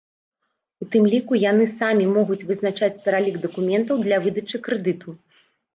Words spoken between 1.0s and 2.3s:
ліку яны самі